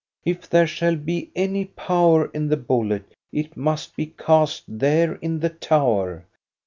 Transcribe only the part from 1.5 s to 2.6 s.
power in the